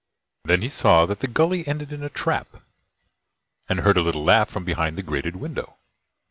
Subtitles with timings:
[0.45, 2.63] Then he saw that the Gully ended in a trap,
[3.69, 5.77] and heard a little laugh from behind the grated window.